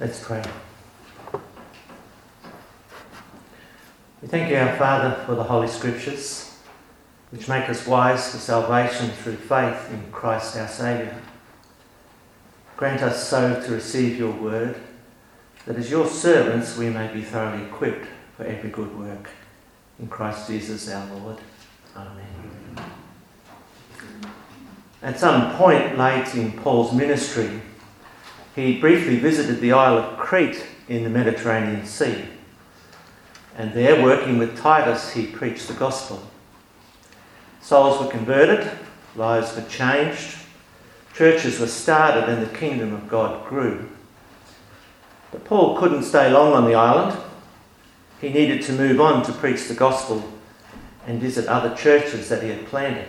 Let's 0.00 0.22
pray. 0.24 0.44
We 4.22 4.28
thank 4.28 4.48
you, 4.48 4.56
our 4.56 4.76
Father, 4.76 5.24
for 5.26 5.34
the 5.34 5.42
Holy 5.42 5.66
Scriptures, 5.66 6.56
which 7.30 7.48
make 7.48 7.68
us 7.68 7.84
wise 7.84 8.30
for 8.30 8.38
salvation 8.38 9.10
through 9.10 9.38
faith 9.38 9.90
in 9.90 10.12
Christ 10.12 10.56
our 10.56 10.68
Saviour. 10.68 11.16
Grant 12.76 13.02
us 13.02 13.26
so 13.26 13.60
to 13.60 13.72
receive 13.72 14.16
your 14.16 14.30
word, 14.30 14.76
that 15.66 15.74
as 15.74 15.90
your 15.90 16.06
servants 16.06 16.76
we 16.76 16.90
may 16.90 17.12
be 17.12 17.22
thoroughly 17.22 17.64
equipped 17.64 18.06
for 18.36 18.44
every 18.44 18.70
good 18.70 18.96
work. 18.96 19.28
In 19.98 20.06
Christ 20.06 20.46
Jesus 20.46 20.88
our 20.88 21.12
Lord. 21.16 21.38
Amen. 21.96 22.84
At 25.02 25.18
some 25.18 25.56
point 25.56 25.98
late 25.98 26.32
in 26.36 26.52
Paul's 26.52 26.92
ministry, 26.92 27.62
he 28.58 28.80
briefly 28.80 29.18
visited 29.18 29.60
the 29.60 29.72
Isle 29.72 29.98
of 29.98 30.18
Crete 30.18 30.66
in 30.88 31.04
the 31.04 31.10
Mediterranean 31.10 31.86
Sea. 31.86 32.24
And 33.56 33.72
there, 33.72 34.02
working 34.02 34.36
with 34.38 34.58
Titus, 34.58 35.12
he 35.12 35.26
preached 35.26 35.68
the 35.68 35.74
gospel. 35.74 36.20
Souls 37.60 38.00
were 38.00 38.10
converted, 38.10 38.68
lives 39.14 39.54
were 39.54 39.68
changed, 39.68 40.38
churches 41.14 41.60
were 41.60 41.68
started, 41.68 42.28
and 42.28 42.42
the 42.42 42.58
kingdom 42.58 42.92
of 42.92 43.08
God 43.08 43.46
grew. 43.48 43.88
But 45.30 45.44
Paul 45.44 45.78
couldn't 45.78 46.02
stay 46.02 46.28
long 46.30 46.52
on 46.52 46.64
the 46.64 46.74
island. 46.74 47.16
He 48.20 48.30
needed 48.30 48.62
to 48.62 48.72
move 48.72 49.00
on 49.00 49.24
to 49.26 49.32
preach 49.32 49.68
the 49.68 49.74
gospel 49.74 50.32
and 51.06 51.20
visit 51.20 51.46
other 51.46 51.76
churches 51.76 52.28
that 52.28 52.42
he 52.42 52.48
had 52.48 52.66
planted. 52.66 53.06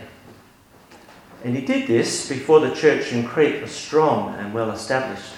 And 1.43 1.55
he 1.55 1.65
did 1.65 1.87
this 1.87 2.27
before 2.27 2.59
the 2.59 2.75
church 2.75 3.13
in 3.13 3.25
Crete 3.25 3.61
was 3.61 3.71
strong 3.71 4.35
and 4.35 4.53
well 4.53 4.71
established. 4.71 5.33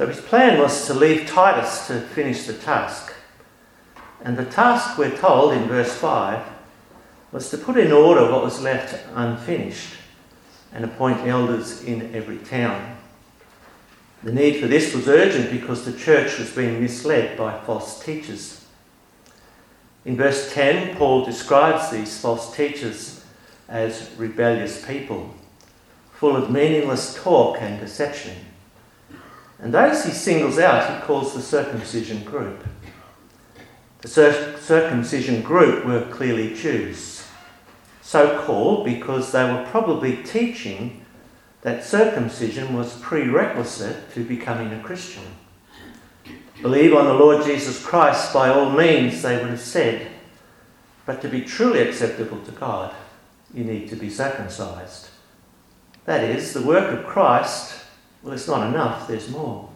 So 0.00 0.06
his 0.06 0.22
plan 0.22 0.58
was 0.58 0.86
to 0.86 0.94
leave 0.94 1.28
Titus 1.28 1.86
to 1.88 2.00
finish 2.00 2.46
the 2.46 2.54
task. 2.54 3.12
And 4.22 4.34
the 4.34 4.46
task, 4.46 4.96
we're 4.96 5.14
told 5.14 5.52
in 5.52 5.68
verse 5.68 5.94
5, 5.94 6.42
was 7.32 7.50
to 7.50 7.58
put 7.58 7.76
in 7.76 7.92
order 7.92 8.32
what 8.32 8.42
was 8.42 8.62
left 8.62 8.98
unfinished 9.14 9.96
and 10.72 10.86
appoint 10.86 11.28
elders 11.28 11.82
in 11.82 12.14
every 12.14 12.38
town. 12.38 12.96
The 14.22 14.32
need 14.32 14.58
for 14.58 14.68
this 14.68 14.94
was 14.94 15.06
urgent 15.06 15.50
because 15.50 15.84
the 15.84 15.92
church 15.92 16.38
was 16.38 16.50
being 16.50 16.80
misled 16.80 17.36
by 17.36 17.60
false 17.60 18.02
teachers. 18.02 18.64
In 20.06 20.16
verse 20.16 20.50
10, 20.54 20.96
Paul 20.96 21.26
describes 21.26 21.90
these 21.90 22.18
false 22.18 22.56
teachers 22.56 23.22
as 23.68 24.10
rebellious 24.16 24.82
people, 24.82 25.34
full 26.14 26.36
of 26.36 26.50
meaningless 26.50 27.22
talk 27.22 27.58
and 27.60 27.78
deception. 27.78 28.46
And 29.60 29.74
those 29.74 30.04
he 30.04 30.12
singles 30.12 30.58
out, 30.58 30.94
he 30.94 31.06
calls 31.06 31.34
the 31.34 31.42
circumcision 31.42 32.24
group. 32.24 32.64
The 34.00 34.08
circumcision 34.08 35.42
group 35.42 35.84
were 35.84 36.08
clearly 36.10 36.54
Jews, 36.54 37.26
so 38.00 38.42
called 38.44 38.86
because 38.86 39.30
they 39.30 39.44
were 39.44 39.66
probably 39.70 40.22
teaching 40.22 41.04
that 41.60 41.84
circumcision 41.84 42.74
was 42.74 42.98
prerequisite 43.00 44.14
to 44.14 44.24
becoming 44.24 44.72
a 44.72 44.82
Christian. 44.82 45.24
Believe 46.62 46.94
on 46.94 47.04
the 47.04 47.14
Lord 47.14 47.44
Jesus 47.44 47.84
Christ 47.84 48.32
by 48.32 48.48
all 48.48 48.70
means, 48.70 49.20
they 49.20 49.36
would 49.36 49.50
have 49.50 49.60
said, 49.60 50.10
but 51.04 51.20
to 51.20 51.28
be 51.28 51.42
truly 51.42 51.80
acceptable 51.80 52.40
to 52.44 52.52
God, 52.52 52.94
you 53.52 53.64
need 53.64 53.90
to 53.90 53.96
be 53.96 54.08
circumcised. 54.08 55.08
That 56.06 56.24
is, 56.24 56.54
the 56.54 56.62
work 56.62 56.98
of 56.98 57.04
Christ, 57.04 57.79
well, 58.22 58.34
it's 58.34 58.48
not 58.48 58.66
enough, 58.68 59.08
there's 59.08 59.30
more. 59.30 59.70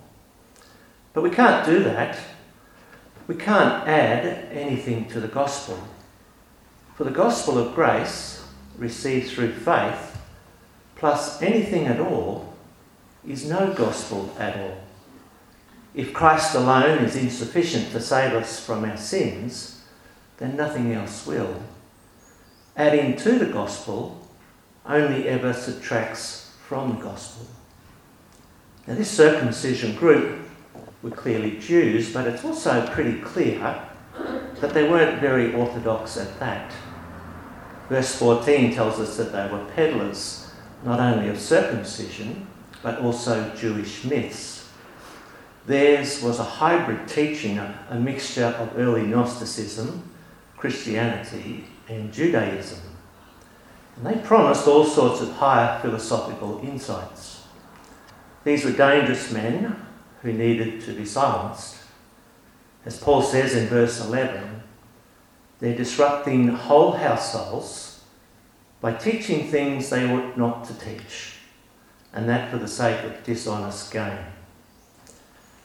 But 1.12 1.22
we 1.22 1.30
can't 1.30 1.64
do 1.64 1.82
that. 1.84 2.18
We 3.26 3.36
can't 3.36 3.88
add 3.88 4.48
anything 4.52 5.08
to 5.10 5.20
the 5.20 5.28
gospel. 5.28 5.78
For 6.96 7.04
the 7.04 7.10
gospel 7.10 7.58
of 7.58 7.74
grace, 7.74 8.44
received 8.76 9.30
through 9.30 9.52
faith, 9.52 10.20
plus 10.96 11.40
anything 11.40 11.86
at 11.86 12.00
all 12.00 12.54
is 13.26 13.48
no 13.48 13.72
gospel 13.72 14.34
at 14.38 14.58
all. 14.58 14.78
If 15.94 16.12
Christ 16.12 16.54
alone 16.54 17.04
is 17.04 17.16
insufficient 17.16 17.92
to 17.92 18.00
save 18.00 18.32
us 18.34 18.64
from 18.64 18.84
our 18.84 18.96
sins, 18.96 19.82
then 20.38 20.56
nothing 20.56 20.92
else 20.92 21.26
will. 21.26 21.62
Adding 22.76 23.16
to 23.18 23.38
the 23.38 23.46
gospel 23.46 24.20
only 24.84 25.28
ever 25.28 25.52
subtracts 25.52 26.52
from 26.66 26.96
the 26.96 27.02
gospel. 27.02 27.46
Now, 28.86 28.94
this 28.94 29.10
circumcision 29.10 29.96
group 29.96 30.40
were 31.02 31.10
clearly 31.10 31.58
Jews, 31.58 32.12
but 32.12 32.26
it's 32.26 32.44
also 32.44 32.86
pretty 32.88 33.20
clear 33.20 33.82
that 34.60 34.74
they 34.74 34.88
weren't 34.88 35.20
very 35.20 35.54
orthodox 35.54 36.16
at 36.16 36.38
that. 36.40 36.72
Verse 37.88 38.14
14 38.16 38.74
tells 38.74 39.00
us 39.00 39.16
that 39.16 39.32
they 39.32 39.46
were 39.50 39.64
peddlers 39.74 40.50
not 40.84 41.00
only 41.00 41.28
of 41.28 41.38
circumcision, 41.38 42.46
but 42.82 42.98
also 43.00 43.54
Jewish 43.54 44.04
myths. 44.04 44.68
Theirs 45.66 46.22
was 46.22 46.38
a 46.38 46.44
hybrid 46.44 47.08
teaching, 47.08 47.58
a, 47.58 47.98
mixture 47.98 48.54
of 48.58 48.78
early 48.78 49.06
Gnosticism, 49.06 50.10
Christianity, 50.58 51.64
and 51.88 52.12
Judaism. 52.12 52.80
And 53.96 54.06
they 54.06 54.20
promised 54.20 54.66
all 54.68 54.84
sorts 54.84 55.22
of 55.22 55.32
higher 55.32 55.80
philosophical 55.80 56.60
insights. 56.62 57.33
These 58.44 58.64
were 58.64 58.72
dangerous 58.72 59.32
men 59.32 59.76
who 60.22 60.32
needed 60.32 60.82
to 60.82 60.92
be 60.92 61.06
silenced. 61.06 61.78
As 62.84 62.98
Paul 62.98 63.22
says 63.22 63.54
in 63.54 63.66
verse 63.66 64.04
11, 64.04 64.62
they're 65.58 65.76
disrupting 65.76 66.48
whole 66.48 66.92
households 66.92 68.02
by 68.82 68.92
teaching 68.92 69.48
things 69.48 69.88
they 69.88 70.06
ought 70.10 70.36
not 70.36 70.64
to 70.64 70.74
teach, 70.74 71.36
and 72.12 72.28
that 72.28 72.50
for 72.50 72.58
the 72.58 72.68
sake 72.68 73.02
of 73.04 73.24
dishonest 73.24 73.90
gain. 73.90 74.18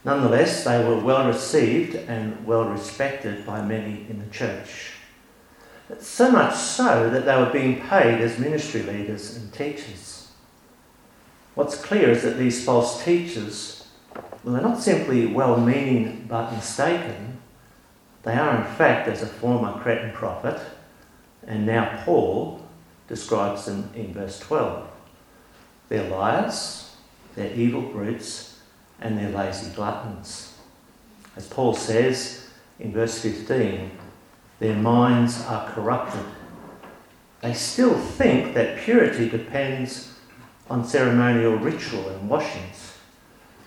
Nonetheless, 0.06 0.64
they 0.64 0.82
were 0.82 1.00
well 1.00 1.28
received 1.28 1.96
and 1.96 2.46
well 2.46 2.64
respected 2.64 3.46
by 3.46 3.62
many 3.62 4.06
in 4.10 4.20
the 4.20 4.32
church. 4.32 4.94
So 6.00 6.32
much 6.32 6.56
so 6.56 7.10
that 7.10 7.26
they 7.26 7.36
were 7.36 7.52
being 7.52 7.82
paid 7.82 8.22
as 8.22 8.40
ministry 8.40 8.84
leaders 8.84 9.36
and 9.36 9.52
teachers. 9.52 10.19
What's 11.60 11.76
clear 11.76 12.10
is 12.12 12.24
that 12.24 12.38
these 12.38 12.64
false 12.64 13.04
teachers, 13.04 13.86
well, 14.46 14.54
they're 14.54 14.64
not 14.64 14.82
simply 14.82 15.26
well 15.26 15.60
meaning 15.60 16.26
but 16.26 16.54
mistaken. 16.54 17.38
They 18.24 18.36
are, 18.36 18.56
in 18.56 18.76
fact, 18.76 19.10
as 19.10 19.24
a 19.24 19.28
former 19.28 19.78
Cretan 19.82 20.14
prophet, 20.14 20.58
and 21.46 21.66
now 21.66 22.02
Paul, 22.06 22.66
describes 23.10 23.66
them 23.66 23.90
in 23.94 24.14
verse 24.14 24.40
12. 24.40 24.90
They're 25.90 26.10
liars, 26.10 26.96
they're 27.36 27.54
evil 27.54 27.82
brutes, 27.82 28.58
and 29.02 29.18
they're 29.18 29.30
lazy 29.30 29.70
gluttons. 29.72 30.58
As 31.36 31.46
Paul 31.46 31.74
says 31.74 32.48
in 32.80 32.94
verse 32.94 33.20
15, 33.20 33.92
their 34.60 34.78
minds 34.78 35.44
are 35.46 35.70
corrupted. 35.72 36.24
They 37.42 37.54
still 37.54 38.00
think 38.00 38.54
that 38.54 38.80
purity 38.80 39.28
depends 39.28 40.14
on 40.70 40.86
ceremonial 40.86 41.56
ritual 41.56 42.10
and 42.10 42.30
washings 42.30 42.94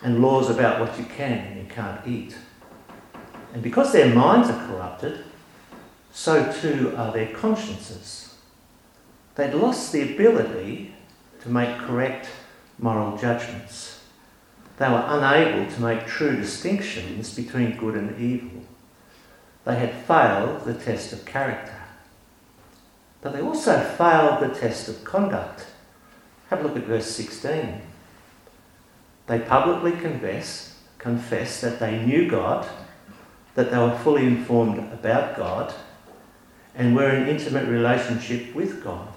and 0.02 0.22
laws 0.22 0.50
about 0.50 0.80
what 0.80 0.98
you 0.98 1.04
can 1.04 1.38
and 1.38 1.56
you 1.60 1.66
can't 1.72 2.06
eat. 2.06 2.36
And 3.52 3.62
because 3.62 3.92
their 3.92 4.14
minds 4.14 4.48
are 4.50 4.66
corrupted, 4.66 5.24
so 6.12 6.52
too 6.52 6.94
are 6.96 7.12
their 7.12 7.28
consciences. 7.28 8.34
They'd 9.34 9.54
lost 9.54 9.92
the 9.92 10.14
ability 10.14 10.94
to 11.40 11.48
make 11.48 11.78
correct 11.78 12.28
moral 12.78 13.16
judgments. 13.16 14.00
They 14.78 14.88
were 14.88 15.04
unable 15.06 15.70
to 15.72 15.80
make 15.80 16.06
true 16.06 16.36
distinctions 16.36 17.34
between 17.34 17.76
good 17.76 17.94
and 17.94 18.18
evil. 18.20 18.62
They 19.64 19.76
had 19.76 19.94
failed 19.94 20.64
the 20.64 20.74
test 20.74 21.12
of 21.12 21.24
character. 21.24 21.80
But 23.20 23.32
they 23.32 23.40
also 23.40 23.78
failed 23.78 24.40
the 24.40 24.58
test 24.58 24.88
of 24.88 25.04
conduct. 25.04 25.66
Have 26.52 26.60
a 26.60 26.68
look 26.68 26.76
at 26.76 26.84
verse 26.84 27.10
16. 27.10 27.80
They 29.26 29.38
publicly 29.38 29.92
confess, 29.92 30.76
confess 30.98 31.62
that 31.62 31.80
they 31.80 32.04
knew 32.04 32.28
God, 32.28 32.68
that 33.54 33.70
they 33.70 33.78
were 33.78 33.96
fully 34.00 34.26
informed 34.26 34.78
about 34.92 35.34
God, 35.34 35.72
and 36.74 36.94
were 36.94 37.08
in 37.08 37.26
intimate 37.26 37.66
relationship 37.66 38.54
with 38.54 38.84
God. 38.84 39.08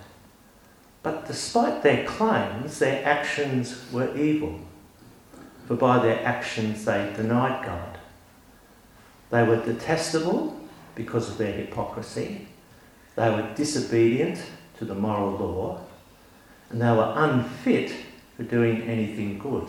But 1.04 1.28
despite 1.28 1.84
their 1.84 2.06
claims, 2.06 2.80
their 2.80 3.06
actions 3.06 3.84
were 3.92 4.16
evil, 4.16 4.62
for 5.68 5.76
by 5.76 6.00
their 6.00 6.26
actions 6.26 6.86
they 6.86 7.12
denied 7.18 7.66
God. 7.66 7.98
They 9.30 9.44
were 9.44 9.62
detestable 9.62 10.58
because 10.96 11.28
of 11.28 11.38
their 11.38 11.52
hypocrisy, 11.52 12.48
they 13.18 13.30
were 13.30 13.54
disobedient 13.56 14.42
to 14.78 14.86
the 14.86 14.96
moral 14.96 15.32
law, 15.32 15.85
and 16.70 16.82
they 16.82 16.92
were 16.92 17.14
unfit 17.16 17.92
for 18.36 18.44
doing 18.44 18.82
anything 18.84 19.38
good. 19.38 19.68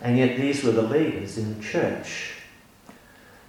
And 0.00 0.18
yet 0.18 0.36
these 0.36 0.62
were 0.62 0.72
the 0.72 0.82
leaders 0.82 1.38
in 1.38 1.56
the 1.56 1.64
church. 1.64 2.34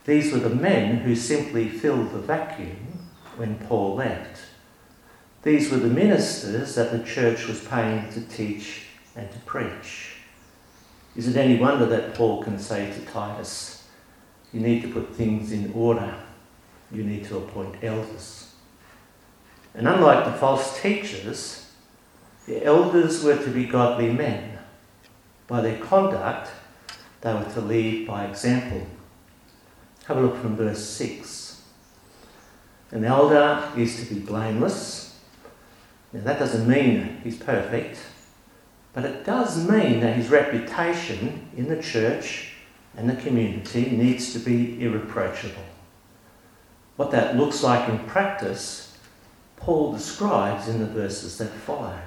These 0.06 0.31
were 0.31 0.40
the 0.40 0.56
men 0.56 0.98
who 0.98 1.16
simply 1.16 1.68
filled 1.68 2.12
the 2.12 2.19
vacuum 2.19 3.10
when 3.36 3.60
Paul 3.60 3.96
left. 3.96 4.40
These 5.44 5.72
were 5.72 5.78
the 5.78 5.88
ministers 5.88 6.75
that 6.75 6.92
the 6.92 7.04
church 7.04 7.48
was 7.48 7.64
paying 7.64 8.10
to 8.14 8.22
teach 8.22 8.84
and 9.16 9.30
to 9.31 9.40
preach. 9.40 10.16
Is 11.16 11.28
it 11.28 11.36
any 11.36 11.58
wonder 11.58 11.86
that 11.88 12.14
Paul 12.14 12.44
can 12.44 12.60
say 12.60 12.92
to 12.92 13.06
Titus, 13.12 13.88
You 14.54 14.62
need 14.62 14.81
to 14.84 14.88
put 14.88 15.16
things 15.16 15.52
in 15.52 15.72
order, 15.74 16.16
you 16.92 17.04
need 17.04 17.25
to 17.25 17.38
appoint 17.38 17.84
elders? 17.84 18.54
And 19.74 19.88
unlike 19.88 20.25
the 20.25 20.34
false 20.34 20.81
teachers, 20.81 21.67
the 22.47 22.63
elders 22.63 23.23
were 23.23 23.38
to 23.38 23.49
be 23.49 23.65
godly 23.65 24.11
men. 24.11 24.57
By 25.47 25.61
their 25.61 25.77
conduct, 25.77 26.49
they 27.21 27.33
were 27.33 27.44
to 27.53 27.61
lead 27.61 28.07
by 28.07 28.25
example. 28.25 28.88
Have 30.05 30.17
a 30.17 30.21
look 30.21 30.38
from 30.38 30.55
verse 30.55 30.83
6. 30.83 31.61
An 32.91 33.03
elder 33.03 33.69
is 33.75 33.97
to 33.99 34.13
be 34.13 34.21
blameless. 34.21 35.19
Now, 36.13 36.21
that 36.21 36.39
doesn't 36.39 36.67
mean 36.67 37.19
he's 37.21 37.38
perfect, 37.38 37.99
but 38.94 39.03
it 39.03 39.25
does 39.25 39.69
mean 39.69 39.99
that 39.99 40.15
his 40.15 40.29
reputation 40.29 41.49
in 41.57 41.67
the 41.67 41.81
church 41.81 42.53
and 42.95 43.09
the 43.09 43.15
community 43.17 43.91
needs 43.91 44.31
to 44.31 44.39
be 44.39 44.81
irreproachable. 44.81 45.65
What 46.95 47.11
that 47.11 47.35
looks 47.35 47.61
like 47.61 47.89
in 47.89 47.99
practice, 48.07 48.97
Paul 49.57 49.91
describes 49.91 50.69
in 50.69 50.79
the 50.79 50.88
verses 50.88 51.38
that 51.39 51.49
follow. 51.49 51.99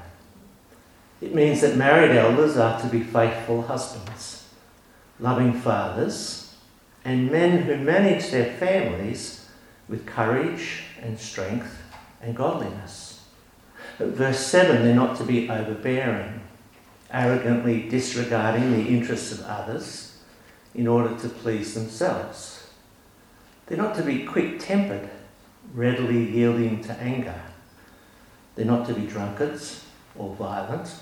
It 1.20 1.34
means 1.34 1.60
that 1.60 1.76
married 1.76 2.16
elders 2.16 2.56
are 2.56 2.80
to 2.80 2.86
be 2.88 3.02
faithful 3.02 3.62
husbands, 3.62 4.48
loving 5.18 5.52
fathers, 5.52 6.54
and 7.04 7.30
men 7.30 7.62
who 7.62 7.76
manage 7.76 8.30
their 8.30 8.52
families 8.54 9.48
with 9.88 10.06
courage 10.06 10.84
and 11.02 11.18
strength 11.18 11.82
and 12.22 12.34
godliness. 12.34 13.22
At 13.98 14.08
verse 14.08 14.38
7, 14.38 14.82
they're 14.82 14.94
not 14.94 15.18
to 15.18 15.24
be 15.24 15.50
overbearing, 15.50 16.40
arrogantly 17.10 17.88
disregarding 17.88 18.72
the 18.72 18.88
interests 18.88 19.32
of 19.32 19.42
others 19.42 20.18
in 20.74 20.86
order 20.86 21.14
to 21.18 21.28
please 21.28 21.74
themselves. 21.74 22.70
They're 23.66 23.76
not 23.76 23.94
to 23.96 24.02
be 24.02 24.24
quick 24.24 24.58
tempered, 24.58 25.10
readily 25.74 26.30
yielding 26.30 26.82
to 26.84 26.92
anger. 26.94 27.40
They're 28.54 28.64
not 28.64 28.86
to 28.86 28.94
be 28.94 29.06
drunkards 29.06 29.84
or 30.16 30.34
violent. 30.34 30.94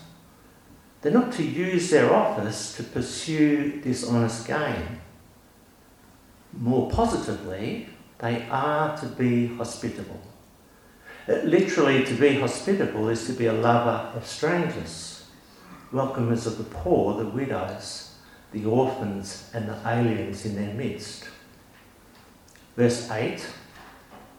They're 1.00 1.12
not 1.12 1.33
to 1.35 1.45
use 1.45 1.91
their 1.91 2.12
office 2.12 2.77
to 2.77 2.83
pursue 2.83 3.81
dishonest 3.81 4.47
gain 4.47 5.00
more 6.53 6.91
positively, 6.91 7.89
they 8.19 8.47
are 8.50 8.97
to 8.99 9.06
be 9.06 9.49
hospitable. 9.56 10.21
Uh, 11.29 11.35
literally, 11.45 12.05
to 12.05 12.15
be 12.15 12.41
hospitable 12.41 13.09
is 13.09 13.27
to 13.27 13.33
be 13.33 13.47
a 13.47 13.53
lover 13.53 14.11
of 14.17 14.27
strangers, 14.27 15.27
welcomers 15.93 16.47
of 16.47 16.59
the 16.59 16.65
poor, 16.65 17.17
the 17.23 17.29
widows, 17.29 18.15
the 18.53 18.65
orphans, 18.65 19.50
and 19.53 19.69
the 19.69 19.79
aliens 19.87 20.45
in 20.47 20.56
their 20.56 20.75
midst. 20.75 21.29
Verse 22.77 23.11
8 23.11 23.47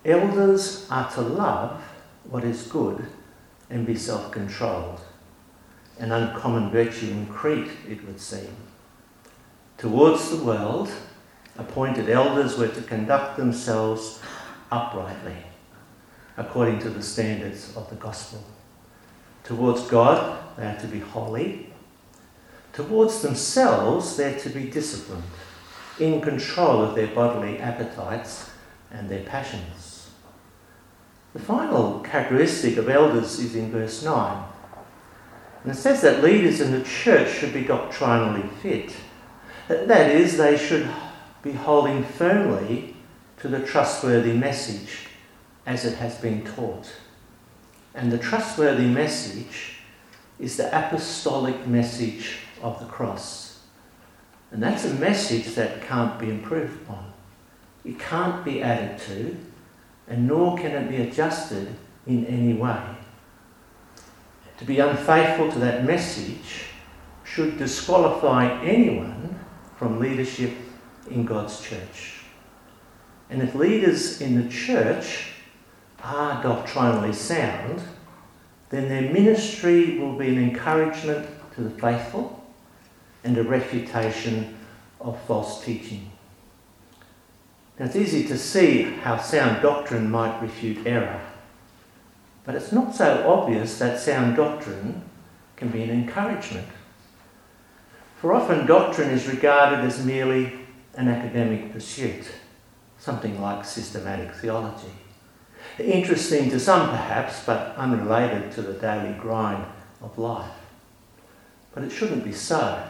Elders 0.06 0.88
are 0.90 1.12
to 1.12 1.22
love 1.22 1.82
what 2.24 2.44
is 2.44 2.64
good 2.64 3.06
and 3.70 3.86
be 3.86 3.96
self 3.96 4.32
controlled, 4.32 5.00
an 6.00 6.12
uncommon 6.12 6.72
virtue 6.72 7.12
in 7.12 7.28
Crete, 7.28 7.72
it 7.88 8.06
would 8.06 8.20
seem. 8.20 8.56
Towards 9.78 10.30
the 10.30 10.44
world, 10.44 10.90
appointed 11.58 12.10
elders 12.10 12.58
were 12.58 12.70
to 12.70 12.82
conduct 12.82 13.38
themselves 13.38 14.22
uprightly, 14.72 15.38
according 16.38 16.80
to 16.80 16.90
the 16.90 17.04
standards 17.04 17.76
of 17.76 17.90
the 17.90 17.96
gospel. 17.96 18.44
Towards 19.44 19.82
God, 19.84 20.40
they 20.58 20.66
are 20.66 20.80
to 20.80 20.88
be 20.88 21.00
holy. 21.00 21.74
Towards 22.72 23.22
themselves, 23.22 24.16
they're 24.16 24.40
to 24.40 24.50
be 24.50 24.70
disciplined, 24.70 25.24
in 26.00 26.22
control 26.22 26.82
of 26.82 26.96
their 26.96 27.08
bodily 27.08 27.60
appetites 27.60 28.52
and 28.92 29.10
their 29.10 29.24
passions. 29.24 30.12
The 31.34 31.40
final 31.40 32.00
characteristic 32.00 32.78
of 32.78 32.90
elders 32.90 33.40
is 33.40 33.56
in 33.56 33.72
verse 33.72 34.04
9. 34.04 34.44
And 35.70 35.78
it 35.78 35.82
says 35.82 36.02
that 36.02 36.24
leaders 36.24 36.62
in 36.62 36.72
the 36.72 36.84
church 36.84 37.30
should 37.30 37.54
be 37.54 37.64
doctrinally 37.64 38.50
fit. 38.64 38.92
That 39.68 40.10
is, 40.10 40.36
they 40.36 40.58
should 40.58 40.90
be 41.44 41.52
holding 41.52 42.04
firmly 42.04 42.96
to 43.38 43.48
the 43.48 43.64
trustworthy 43.64 44.34
message 44.34 45.10
as 45.68 45.86
it 45.86 45.96
has 45.98 46.18
been 46.18 46.44
taught. 46.44 46.92
And 47.94 48.12
the 48.12 48.18
trustworthy 48.18 48.88
message 48.88 49.76
is 50.40 50.58
the 50.58 50.76
apostolic 50.76 51.68
message 51.68 52.40
of 52.64 52.80
the 52.80 52.88
cross. 52.88 53.60
And 54.50 54.64
that's 54.64 54.86
a 54.86 54.94
message 54.96 55.54
that 55.54 55.84
can't 55.84 56.18
be 56.18 56.32
improved 56.32 56.82
upon. 56.82 57.14
It 57.86 58.00
can't 58.00 58.44
be 58.44 58.64
added 58.64 58.98
to, 59.02 59.38
and 60.08 60.28
nor 60.28 60.58
can 60.58 60.72
it 60.72 60.90
be 60.90 60.96
adjusted 60.96 61.76
in 62.08 62.26
any 62.26 62.56
way. 62.56 62.82
To 64.60 64.66
be 64.66 64.80
unfaithful 64.80 65.52
to 65.54 65.60
that 65.60 65.86
message 65.86 66.66
should 67.24 67.58
disqualify 67.58 68.62
anyone 68.62 69.40
from 69.78 70.00
leadership 70.00 70.52
in 71.10 71.24
God's 71.26 71.62
church. 71.62 72.24
And 73.30 73.42
if 73.42 73.56
leaders 73.56 74.20
in 74.20 74.42
the 74.42 74.50
church 74.50 75.32
are 76.04 76.44
doctrinally 76.44 77.14
sound, 77.14 77.82
then 78.70 78.90
their 78.90 79.14
ministry 79.14 79.98
will 79.98 80.18
be 80.18 80.28
an 80.28 80.38
encouragement 80.38 81.28
to 81.56 81.62
the 81.62 81.70
faithful 81.70 82.44
and 83.24 83.38
a 83.38 83.44
refutation 83.44 84.58
of 85.00 85.20
false 85.24 85.64
teaching. 85.64 86.12
Now, 87.80 87.86
it's 87.86 87.96
easy 87.96 88.28
to 88.28 88.38
see 88.38 88.84
how 88.84 89.18
sound 89.18 89.62
doctrine 89.62 90.12
might 90.12 90.42
refute 90.42 90.86
error, 90.86 91.22
but 92.50 92.56
it's 92.56 92.72
not 92.72 92.96
so 92.96 93.32
obvious 93.32 93.78
that 93.78 94.00
sound 94.00 94.36
doctrine 94.36 95.04
can 95.56 95.70
be 95.70 95.84
an 95.84 95.92
encouragement. 95.92 96.68
For 98.20 98.34
often, 98.34 98.66
doctrine 98.66 99.12
is 99.12 99.28
regarded 99.28 99.86
as 99.86 100.04
merely 100.04 100.54
an 100.96 101.10
academic 101.10 101.72
pursuit, 101.72 102.28
something 102.98 103.40
like 103.40 103.66
systematic 103.66 104.34
theology. 104.34 104.94
Interesting 105.78 106.50
to 106.50 106.60
some, 106.60 106.90
perhaps, 106.90 107.46
but 107.46 107.76
unrelated 107.78 108.52
to 108.54 108.64
the 108.64 108.74
daily 108.74 109.14
grind 109.20 109.64
of 110.02 110.18
life. 110.18 110.50
But 111.76 111.84
it 111.84 111.92
shouldn't 111.92 112.24
be 112.24 112.34
so. 112.34 112.84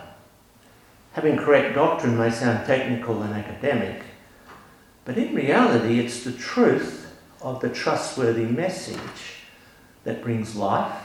Having 1.11 1.35
correct 1.35 1.75
doctrine 1.75 2.17
may 2.17 2.31
sound 2.31 2.65
technical 2.65 3.23
and 3.23 3.33
academic, 3.33 4.03
but 5.03 5.17
in 5.17 5.35
reality, 5.35 5.99
it's 5.99 6.23
the 6.23 6.31
truth 6.31 7.13
of 7.41 7.59
the 7.59 7.67
trustworthy 7.67 8.45
message 8.45 9.38
that 10.03 10.23
brings 10.23 10.55
life 10.55 11.03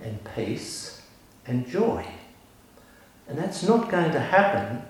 and 0.00 0.18
peace 0.34 1.02
and 1.46 1.66
joy. 1.66 2.06
And 3.28 3.38
that's 3.38 3.62
not 3.62 3.90
going 3.90 4.12
to 4.12 4.20
happen 4.20 4.82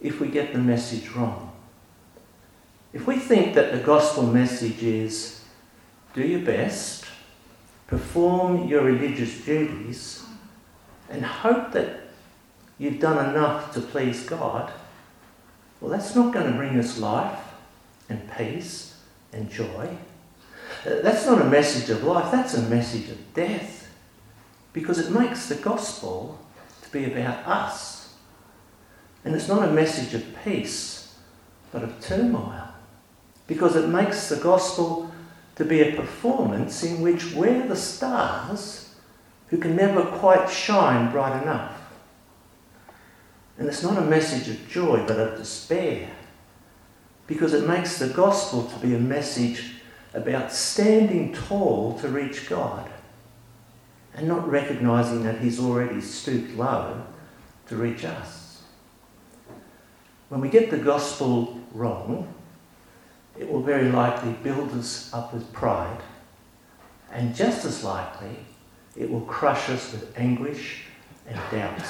if 0.00 0.20
we 0.20 0.28
get 0.28 0.52
the 0.52 0.58
message 0.58 1.10
wrong. 1.10 1.52
If 2.92 3.06
we 3.06 3.16
think 3.16 3.54
that 3.54 3.72
the 3.72 3.78
gospel 3.78 4.24
message 4.24 4.82
is 4.82 5.44
do 6.14 6.22
your 6.22 6.42
best, 6.42 7.04
perform 7.88 8.68
your 8.68 8.82
religious 8.84 9.44
duties, 9.44 10.24
and 11.10 11.24
hope 11.24 11.72
that 11.72 12.08
you've 12.78 13.00
done 13.00 13.30
enough 13.30 13.74
to 13.74 13.80
please 13.80 14.24
God, 14.24 14.72
well, 15.80 15.90
that's 15.90 16.14
not 16.14 16.32
going 16.32 16.50
to 16.50 16.56
bring 16.56 16.78
us 16.78 16.98
life 16.98 17.40
and 18.08 18.30
peace 18.36 18.96
and 19.32 19.50
joy. 19.50 19.96
Uh, 20.86 21.00
that's 21.02 21.26
not 21.26 21.40
a 21.40 21.44
message 21.44 21.90
of 21.90 22.04
life, 22.04 22.30
that's 22.30 22.54
a 22.54 22.62
message 22.62 23.08
of 23.10 23.34
death. 23.34 23.88
Because 24.72 24.98
it 24.98 25.10
makes 25.10 25.48
the 25.48 25.54
gospel 25.54 26.38
to 26.82 26.90
be 26.90 27.04
about 27.04 27.46
us 27.46 27.94
and 29.24 29.34
it's 29.34 29.48
not 29.48 29.66
a 29.66 29.72
message 29.72 30.14
of 30.14 30.24
peace, 30.44 31.16
but 31.72 31.82
of 31.82 32.00
turmoil. 32.00 32.68
Because 33.46 33.74
it 33.74 33.88
makes 33.88 34.28
the 34.28 34.36
gospel 34.36 35.10
to 35.56 35.64
be 35.64 35.80
a 35.80 35.96
performance 35.96 36.82
in 36.82 37.00
which 37.00 37.32
we're 37.32 37.66
the 37.66 37.76
stars 37.76 38.94
who 39.48 39.58
can 39.58 39.76
never 39.76 40.02
quite 40.02 40.50
shine 40.50 41.10
bright 41.10 41.42
enough. 41.42 41.80
And 43.56 43.68
it's 43.68 43.82
not 43.82 43.98
a 43.98 44.02
message 44.02 44.48
of 44.48 44.68
joy, 44.68 45.04
but 45.06 45.18
of 45.18 45.38
despair. 45.38 46.10
Because 47.26 47.54
it 47.54 47.66
makes 47.66 47.98
the 47.98 48.08
gospel 48.08 48.64
to 48.64 48.78
be 48.86 48.94
a 48.94 48.98
message 48.98 49.73
about 50.14 50.52
standing 50.52 51.34
tall 51.34 51.98
to 51.98 52.08
reach 52.08 52.48
God 52.48 52.88
and 54.14 54.28
not 54.28 54.48
recognizing 54.48 55.24
that 55.24 55.40
He's 55.40 55.58
already 55.60 56.00
stooped 56.00 56.56
low 56.56 57.02
to 57.68 57.76
reach 57.76 58.04
us. 58.04 58.62
when 60.28 60.40
we 60.40 60.48
get 60.48 60.70
the 60.70 60.78
gospel 60.78 61.60
wrong, 61.72 62.32
it 63.38 63.50
will 63.50 63.62
very 63.62 63.90
likely 63.90 64.32
build 64.42 64.72
us 64.72 65.12
up 65.12 65.34
with 65.34 65.52
pride, 65.52 66.00
and 67.12 67.34
just 67.34 67.64
as 67.64 67.84
likely, 67.84 68.36
it 68.96 69.10
will 69.10 69.22
crush 69.22 69.68
us 69.68 69.92
with 69.92 70.16
anguish 70.18 70.84
and 71.26 71.38
doubt. 71.50 71.82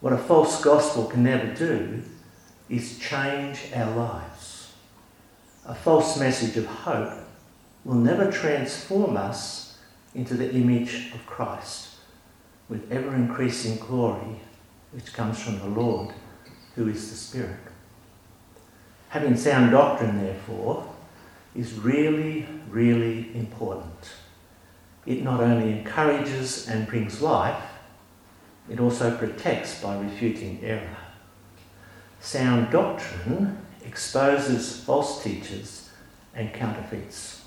What 0.00 0.12
a 0.12 0.18
false 0.18 0.62
gospel 0.62 1.06
can 1.06 1.22
never 1.22 1.54
do 1.54 2.02
is 2.68 2.98
change 2.98 3.70
our 3.74 3.94
lives. 3.94 4.61
A 5.64 5.74
false 5.74 6.18
message 6.18 6.56
of 6.56 6.66
hope 6.66 7.18
will 7.84 7.94
never 7.94 8.30
transform 8.32 9.16
us 9.16 9.78
into 10.12 10.34
the 10.34 10.52
image 10.52 11.12
of 11.14 11.24
Christ 11.24 11.90
with 12.68 12.90
ever 12.90 13.14
increasing 13.14 13.76
glory 13.76 14.40
which 14.90 15.12
comes 15.12 15.40
from 15.40 15.60
the 15.60 15.66
Lord, 15.66 16.14
who 16.74 16.88
is 16.88 17.10
the 17.10 17.16
Spirit. 17.16 17.60
Having 19.10 19.36
sound 19.36 19.70
doctrine, 19.70 20.24
therefore, 20.24 20.84
is 21.54 21.74
really, 21.74 22.48
really 22.68 23.30
important. 23.36 24.14
It 25.06 25.22
not 25.22 25.40
only 25.40 25.70
encourages 25.70 26.68
and 26.68 26.88
brings 26.88 27.22
life, 27.22 27.62
it 28.68 28.80
also 28.80 29.16
protects 29.16 29.80
by 29.80 29.96
refuting 29.96 30.58
error. 30.62 30.96
Sound 32.20 32.70
doctrine 32.70 33.58
exposes 33.84 34.80
false 34.80 35.22
teachers 35.22 35.90
and 36.34 36.52
counterfeits. 36.52 37.42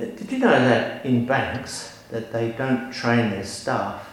Uh, 0.00 0.04
did 0.04 0.30
you 0.30 0.38
know 0.38 0.50
that 0.50 1.04
in 1.04 1.26
banks 1.26 1.98
that 2.10 2.32
they 2.32 2.52
don't 2.52 2.92
train 2.92 3.30
their 3.30 3.44
staff 3.44 4.08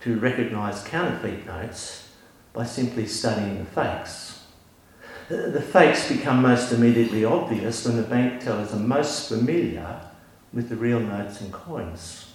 to 0.00 0.18
recognise 0.18 0.82
counterfeit 0.84 1.46
notes 1.46 2.10
by 2.52 2.64
simply 2.64 3.06
studying 3.06 3.58
the 3.58 3.64
fakes? 3.64 4.40
Uh, 5.30 5.50
the 5.50 5.60
fakes 5.60 6.08
become 6.08 6.42
most 6.42 6.72
immediately 6.72 7.24
obvious 7.24 7.86
when 7.86 7.96
the 7.96 8.02
bank 8.02 8.42
tellers 8.42 8.72
are 8.72 8.76
most 8.76 9.28
familiar 9.28 10.00
with 10.52 10.68
the 10.68 10.76
real 10.76 11.00
notes 11.00 11.40
and 11.40 11.52
coins. 11.52 12.32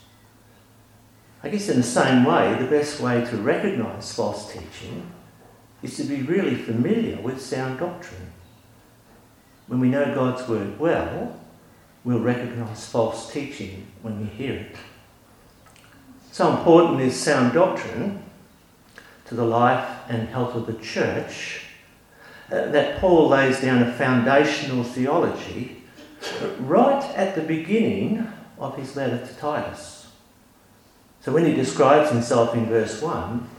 I 1.43 1.49
guess 1.49 1.69
in 1.69 1.77
the 1.77 1.83
same 1.83 2.23
way, 2.23 2.55
the 2.59 2.65
best 2.65 2.99
way 2.99 3.23
to 3.25 3.37
recognise 3.37 4.13
false 4.13 4.51
teaching 4.51 5.11
is 5.83 5.97
to 5.97 6.03
be 6.03 6.21
really 6.23 6.55
familiar 6.55 7.21
with 7.21 7.41
sound 7.41 7.79
doctrine. 7.79 8.31
When 9.67 9.79
we 9.79 9.89
know 9.89 10.15
God's 10.15 10.47
word 10.47 10.79
well, 10.79 11.39
we'll 12.03 12.19
recognise 12.19 12.87
false 12.87 13.31
teaching 13.31 13.87
when 14.01 14.19
we 14.19 14.25
hear 14.27 14.53
it. 14.53 14.75
So 16.31 16.55
important 16.55 17.01
is 17.01 17.19
sound 17.19 17.53
doctrine 17.53 18.23
to 19.25 19.35
the 19.35 19.45
life 19.45 19.87
and 20.07 20.29
health 20.29 20.55
of 20.55 20.67
the 20.67 20.73
church 20.73 21.63
uh, 22.51 22.67
that 22.71 22.99
Paul 22.99 23.27
lays 23.27 23.59
down 23.59 23.83
a 23.83 23.91
foundational 23.93 24.83
theology 24.83 25.83
right 26.59 27.03
at 27.15 27.35
the 27.35 27.41
beginning 27.41 28.31
of 28.57 28.77
his 28.77 28.95
letter 28.95 29.25
to 29.25 29.33
Titus. 29.35 30.07
So 31.21 31.33
when 31.33 31.45
he 31.45 31.53
describes 31.53 32.09
himself 32.09 32.53
in 32.53 32.67
verse 32.67 33.01
1, 33.01 33.49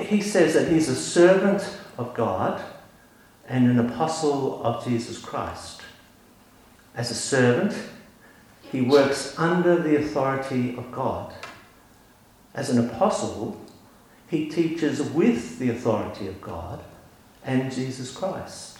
he 0.00 0.20
says 0.20 0.54
that 0.54 0.70
he's 0.70 0.88
a 0.88 0.96
servant 0.96 1.78
of 1.98 2.14
God 2.14 2.62
and 3.48 3.68
an 3.68 3.78
apostle 3.78 4.64
of 4.64 4.84
Jesus 4.84 5.18
Christ. 5.18 5.82
As 6.94 7.10
a 7.10 7.14
servant, 7.14 7.74
he 8.70 8.80
works 8.80 9.38
under 9.38 9.76
the 9.76 9.96
authority 9.96 10.76
of 10.76 10.90
God. 10.90 11.32
As 12.54 12.70
an 12.70 12.88
apostle, 12.88 13.60
he 14.28 14.48
teaches 14.48 15.02
with 15.02 15.58
the 15.58 15.70
authority 15.70 16.26
of 16.26 16.40
God 16.40 16.80
and 17.44 17.72
Jesus 17.72 18.16
Christ. 18.16 18.78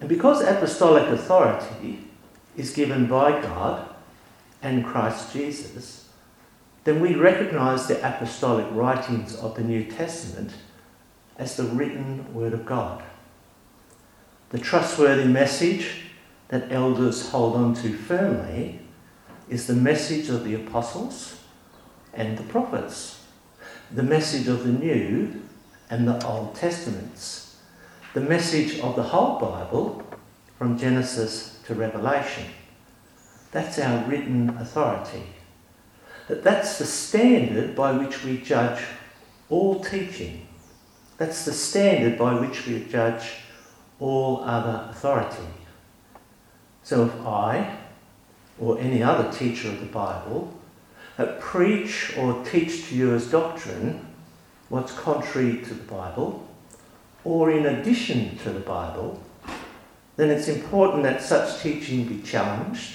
And 0.00 0.08
because 0.08 0.42
apostolic 0.42 1.08
authority 1.08 2.08
is 2.56 2.72
given 2.72 3.06
by 3.06 3.40
God 3.40 3.88
and 4.60 4.84
Christ 4.84 5.32
Jesus, 5.32 6.01
then 6.84 7.00
we 7.00 7.14
recognize 7.14 7.86
the 7.86 7.98
apostolic 8.06 8.66
writings 8.72 9.36
of 9.36 9.54
the 9.54 9.62
New 9.62 9.84
Testament 9.84 10.52
as 11.38 11.56
the 11.56 11.64
written 11.64 12.32
Word 12.34 12.52
of 12.52 12.66
God. 12.66 13.02
The 14.50 14.58
trustworthy 14.58 15.24
message 15.24 16.06
that 16.48 16.70
elders 16.72 17.30
hold 17.30 17.56
on 17.56 17.74
to 17.76 17.92
firmly 17.92 18.80
is 19.48 19.66
the 19.66 19.74
message 19.74 20.28
of 20.28 20.44
the 20.44 20.54
apostles 20.54 21.40
and 22.12 22.36
the 22.36 22.42
prophets, 22.44 23.24
the 23.90 24.02
message 24.02 24.48
of 24.48 24.64
the 24.64 24.72
New 24.72 25.42
and 25.88 26.06
the 26.06 26.24
Old 26.26 26.54
Testaments, 26.54 27.56
the 28.12 28.20
message 28.20 28.80
of 28.80 28.96
the 28.96 29.02
whole 29.02 29.38
Bible 29.38 30.02
from 30.58 30.78
Genesis 30.78 31.60
to 31.66 31.74
Revelation. 31.74 32.44
That's 33.52 33.78
our 33.78 34.04
written 34.08 34.50
authority 34.58 35.24
that 36.28 36.42
that's 36.42 36.78
the 36.78 36.86
standard 36.86 37.74
by 37.74 37.92
which 37.92 38.24
we 38.24 38.38
judge 38.38 38.82
all 39.48 39.82
teaching. 39.82 40.46
That's 41.18 41.44
the 41.44 41.52
standard 41.52 42.18
by 42.18 42.34
which 42.34 42.66
we 42.66 42.84
judge 42.84 43.32
all 44.00 44.42
other 44.44 44.88
authority. 44.90 45.48
So 46.82 47.04
if 47.04 47.26
I 47.26 47.76
or 48.58 48.78
any 48.78 49.02
other 49.02 49.30
teacher 49.32 49.68
of 49.68 49.80
the 49.80 49.86
Bible 49.86 50.52
preach 51.40 52.16
or 52.16 52.42
teach 52.44 52.88
to 52.88 52.96
you 52.96 53.14
as 53.14 53.30
doctrine 53.30 54.06
what's 54.68 54.92
contrary 54.92 55.58
to 55.58 55.74
the 55.74 55.84
Bible 55.84 56.48
or 57.24 57.50
in 57.50 57.66
addition 57.66 58.36
to 58.38 58.50
the 58.50 58.60
Bible, 58.60 59.22
then 60.16 60.30
it's 60.30 60.48
important 60.48 61.04
that 61.04 61.22
such 61.22 61.62
teaching 61.62 62.04
be 62.06 62.20
challenged 62.22 62.94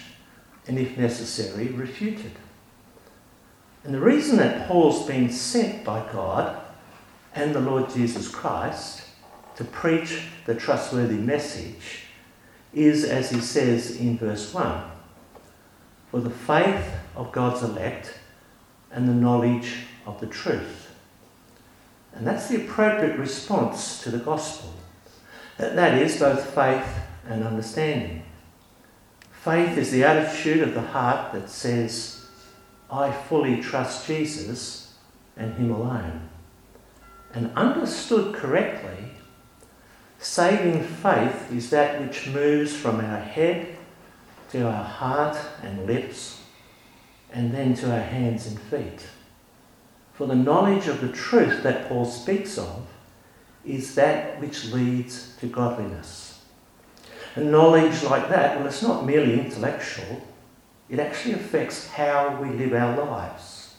and, 0.67 0.77
if 0.77 0.97
necessary, 0.97 1.67
refuted. 1.67 2.31
And 3.87 3.95
the 3.95 4.01
reason 4.01 4.35
that 4.35 4.67
Paul's 4.67 5.07
been 5.07 5.31
sent 5.31 5.85
by 5.85 6.05
God 6.11 6.61
and 7.33 7.55
the 7.55 7.61
Lord 7.61 7.89
Jesus 7.89 8.27
Christ 8.27 9.03
to 9.55 9.63
preach 9.63 10.23
the 10.45 10.55
trustworthy 10.55 11.15
message 11.15 12.01
is, 12.73 13.05
as 13.05 13.31
he 13.31 13.39
says 13.39 13.95
in 13.95 14.17
verse 14.17 14.53
1, 14.53 14.83
for 16.11 16.19
the 16.19 16.29
faith 16.29 16.85
of 17.15 17.31
God's 17.31 17.63
elect 17.63 18.19
and 18.91 19.07
the 19.07 19.13
knowledge 19.13 19.77
of 20.05 20.19
the 20.19 20.27
truth. 20.27 20.93
And 22.13 22.27
that's 22.27 22.49
the 22.49 22.65
appropriate 22.65 23.17
response 23.17 24.03
to 24.03 24.11
the 24.11 24.17
gospel. 24.17 24.73
That 25.57 25.97
is 25.97 26.19
both 26.19 26.53
faith 26.53 26.93
and 27.25 27.41
understanding. 27.41 28.23
Faith 29.31 29.77
is 29.77 29.91
the 29.91 30.03
attitude 30.03 30.61
of 30.61 30.73
the 30.73 30.81
heart 30.81 31.31
that 31.31 31.49
says, 31.49 32.16
I 32.91 33.11
fully 33.11 33.61
trust 33.61 34.07
Jesus 34.07 34.93
and 35.35 35.53
Him 35.55 35.71
alone. 35.71 36.29
And 37.33 37.51
understood 37.55 38.33
correctly, 38.33 39.11
saving 40.19 40.83
faith 40.83 41.51
is 41.51 41.69
that 41.69 42.01
which 42.01 42.27
moves 42.27 42.75
from 42.75 42.99
our 42.99 43.19
head 43.19 43.77
to 44.51 44.65
our 44.65 44.83
heart 44.83 45.37
and 45.61 45.85
lips, 45.85 46.41
and 47.33 47.53
then 47.53 47.73
to 47.75 47.91
our 47.91 48.01
hands 48.01 48.47
and 48.47 48.59
feet. 48.59 49.05
For 50.13 50.25
the 50.25 50.35
knowledge 50.35 50.87
of 50.87 51.01
the 51.01 51.11
truth 51.11 51.63
that 51.63 51.89
Paul 51.89 52.05
speaks 52.05 52.57
of 52.57 52.87
is 53.65 53.95
that 53.95 54.39
which 54.39 54.71
leads 54.71 55.35
to 55.41 55.47
godliness. 55.47 56.41
And 57.35 57.51
knowledge 57.51 58.01
like 58.03 58.29
that, 58.29 58.57
well, 58.57 58.67
it's 58.67 58.81
not 58.81 59.05
merely 59.05 59.39
intellectual, 59.39 60.23
it 60.89 60.99
actually 60.99 61.33
affects 61.33 61.87
how 61.89 62.41
we 62.41 62.49
live 62.49 62.73
our 62.73 63.05
lives. 63.05 63.75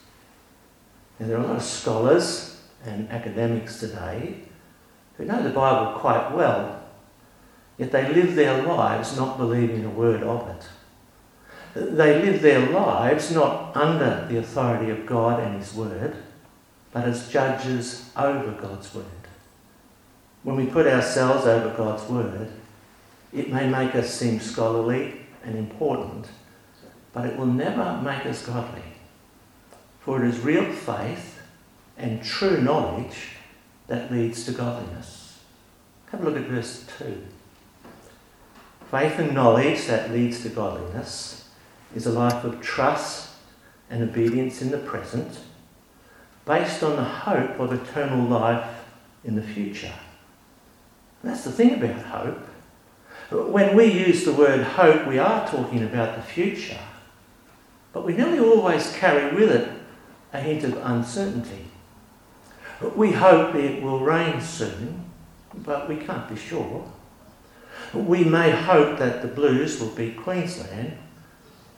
And 1.19 1.29
there 1.29 1.39
are 1.39 1.45
a 1.45 1.47
lot 1.47 1.57
of 1.57 1.63
scholars 1.63 2.61
and 2.85 3.11
academics 3.11 3.81
today 3.81 4.43
who 5.17 5.25
know 5.25 5.43
the 5.43 5.51
Bible 5.51 5.99
quite 5.99 6.33
well, 6.33 6.83
yet 7.77 7.91
they 7.91 8.13
live 8.13 8.35
their 8.35 8.63
lives 8.63 9.17
not 9.17 9.39
believing 9.39 9.85
a 9.85 9.91
word 9.91 10.23
of 10.23 10.49
it. 10.49 10.69
They 11.75 12.23
live 12.23 12.43
their 12.43 12.71
lives 12.71 13.31
not 13.31 13.77
under 13.77 14.27
the 14.29 14.39
authority 14.39 14.91
of 14.91 15.07
God 15.07 15.41
and 15.41 15.59
His 15.59 15.75
Word, 15.75 16.17
but 16.93 17.05
as 17.05 17.29
judges 17.29 18.11
over 18.17 18.53
God's 18.53 18.93
Word. 18.95 19.05
When 20.43 20.57
we 20.57 20.67
put 20.67 20.87
ourselves 20.87 21.47
over 21.47 21.75
God's 21.77 22.09
Word, 22.11 22.51
it 23.33 23.53
may 23.53 23.69
make 23.69 23.95
us 23.95 24.13
seem 24.13 24.41
scholarly 24.41 25.27
and 25.45 25.57
important, 25.57 26.27
but 27.19 27.27
it 27.27 27.37
will 27.37 27.47
never 27.47 28.01
make 28.01 28.25
us 28.27 28.47
godly. 28.47 28.81
For 29.99 30.23
it 30.23 30.29
is 30.29 30.39
real 30.39 30.71
faith 30.73 31.41
and 31.97 32.23
true 32.23 32.61
knowledge 32.61 33.31
that 33.89 34.13
leads 34.13 34.45
to 34.45 34.53
godliness. 34.53 35.41
Have 36.13 36.21
a 36.21 36.25
look 36.25 36.37
at 36.37 36.45
verse 36.49 36.87
2. 36.97 37.21
Faith 38.93 39.19
and 39.19 39.35
knowledge 39.35 39.87
that 39.87 40.13
leads 40.13 40.45
to 40.45 40.49
godliness 40.49 41.49
is 41.93 42.07
a 42.07 42.13
life 42.13 42.45
of 42.45 42.61
trust 42.61 43.31
and 43.91 44.01
obedience 44.01 44.63
in 44.63 44.71
the 44.71 44.79
present, 44.79 45.41
based 46.47 46.85
on 46.85 46.95
the 46.95 47.03
hope 47.03 47.59
of 47.59 47.73
eternal 47.73 48.29
life 48.29 48.85
in 49.25 49.35
the 49.35 49.43
future. 49.43 49.93
And 51.25 51.33
that's 51.33 51.43
the 51.43 51.51
thing 51.51 51.83
about 51.83 52.01
hope. 52.01 52.49
When 53.51 53.75
we 53.77 53.87
use 53.87 54.25
the 54.25 54.33
word 54.33 54.63
hope, 54.63 55.09
we 55.09 55.19
are 55.19 55.49
talking 55.49 55.83
about 55.83 56.15
the 56.15 56.23
future, 56.23 56.79
but 57.93 58.05
we 58.05 58.15
nearly 58.15 58.39
always 58.39 58.93
carry 58.97 59.35
with 59.35 59.51
it 59.51 59.71
a 60.33 60.41
hint 60.41 60.65
of 60.65 60.77
uncertainty. 60.77 61.67
We 62.95 63.13
hope 63.13 63.55
it 63.55 63.83
will 63.83 64.01
rain 64.01 64.41
soon, 64.41 65.11
but 65.55 65.89
we 65.89 65.97
can't 65.97 66.29
be 66.29 66.37
sure. 66.37 66.91
We 67.95 68.25
may 68.25 68.51
hope 68.51 68.99
that 68.99 69.23
the 69.23 69.29
Blues 69.29 69.81
will 69.81 69.89
beat 69.89 70.17
Queensland, 70.17 70.99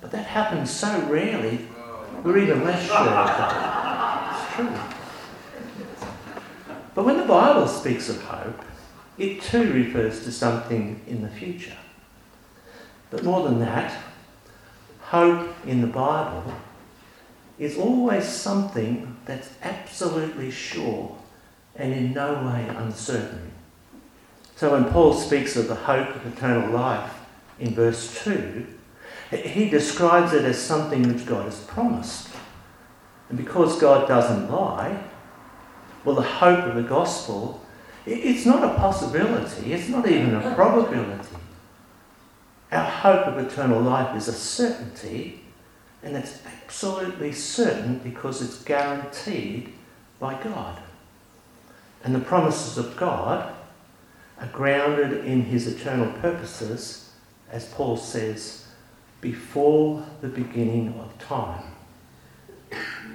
but 0.01 0.11
that 0.11 0.27
happens 0.27 0.71
so 0.71 1.01
rarely, 1.07 1.69
we're 2.25 2.39
even 2.39 2.65
less 2.65 2.87
sure 2.87 2.97
of 2.97 3.07
that. 3.07 4.37
It's 4.37 4.55
true. 4.55 4.97
But 6.95 7.05
when 7.05 7.19
the 7.19 7.25
Bible 7.25 7.69
speaks 7.69 8.09
of 8.09 8.21
hope, 8.23 8.63
it 9.17 9.41
too 9.43 9.73
refers 9.73 10.25
to 10.25 10.33
something 10.33 11.01
in 11.07 11.23
the 11.23 11.29
future. 11.29 11.77
But 13.11 13.25
more 13.25 13.49
than 13.49 13.61
that, 13.61 13.97
hope 15.11 15.57
in 15.67 15.81
the 15.81 15.89
Bible 15.89 16.55
is 17.59 17.77
always 17.77 18.25
something 18.25 19.17
that's 19.25 19.51
absolutely 19.61 20.53
sure 20.53 21.19
and 21.75 21.93
in 21.93 22.13
no 22.13 22.35
way 22.35 22.69
uncertain. 22.77 23.51
So 24.55 24.71
when 24.71 24.85
Paul 24.93 25.13
speaks 25.15 25.57
of 25.57 25.67
the 25.67 25.75
hope 25.75 26.15
of 26.15 26.27
eternal 26.27 26.71
life 26.71 27.13
in 27.59 27.75
verse 27.75 28.23
2, 28.23 28.65
he 29.33 29.69
describes 29.69 30.33
it 30.33 30.45
as 30.45 30.63
something 30.63 31.03
which 31.03 31.27
God 31.27 31.47
has 31.47 31.59
promised. 31.65 32.29
And 33.31 33.37
because 33.37 33.81
God 33.81 34.07
doesn't 34.07 34.49
lie, 34.49 35.03
well, 36.05 36.15
the 36.15 36.23
hope 36.23 36.67
of 36.67 36.77
the 36.77 36.89
gospel, 36.89 37.61
it's 38.07 38.47
not 38.47 38.63
a 38.63 38.79
possibility, 38.79 39.73
it's 39.73 39.89
not 39.89 40.09
even 40.09 40.37
a 40.37 40.55
probability. 40.55 41.30
Our 42.73 42.85
hope 42.85 43.27
of 43.27 43.39
eternal 43.39 43.81
life 43.81 44.17
is 44.17 44.29
a 44.29 44.33
certainty, 44.33 45.43
and 46.03 46.17
it's 46.17 46.41
absolutely 46.47 47.33
certain 47.33 47.99
because 47.99 48.41
it's 48.43 48.63
guaranteed 48.63 49.73
by 50.21 50.41
God. 50.43 50.81
And 52.05 52.15
the 52.15 52.21
promises 52.21 52.79
of 52.79 52.97
God 52.97 53.53
are 54.39 54.47
grounded 54.47 55.25
in 55.25 55.43
his 55.43 55.67
eternal 55.67 56.13
purposes, 56.21 57.11
as 57.51 57.67
Paul 57.67 57.97
says, 57.97 58.67
before 59.21 60.07
the 60.21 60.29
beginning 60.29 60.95
of 61.01 61.19
time. 61.19 61.65